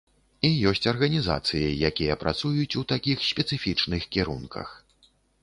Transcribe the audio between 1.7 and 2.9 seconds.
якія працуюць у